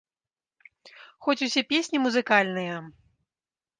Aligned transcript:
Хоць 1.27 1.45
усе 1.47 1.61
песні 1.73 1.97
музыкальныя! 2.07 2.75